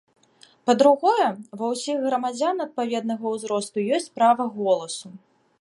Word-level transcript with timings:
Па-другое, 0.69 1.27
ва 1.59 1.69
ўсіх 1.75 1.97
грамадзян 2.07 2.65
адпаведнага 2.67 3.25
ўзросту 3.37 3.87
ёсць 3.99 4.11
права 4.21 4.53
голасу. 4.61 5.07